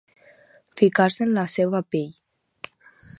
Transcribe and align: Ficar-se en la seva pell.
Ficar-se 0.81 1.27
en 1.27 1.35
la 1.37 1.45
seva 1.57 1.83
pell. 1.97 2.19